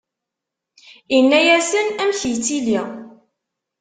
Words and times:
Inna-yasen: 1.17 1.87
Amek 2.01 2.21
yettili? 2.29 2.79